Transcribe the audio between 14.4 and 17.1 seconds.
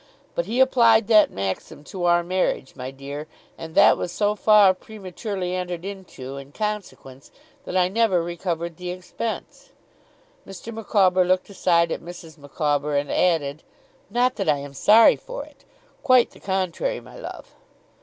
I am sorry for it. Quite the contrary,